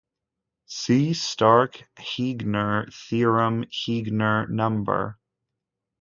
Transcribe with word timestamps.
See 0.65 1.13
Stark-Heegner 1.13 2.87
theorem, 2.91 3.65
Heegner 3.69 4.49
number. 4.49 5.19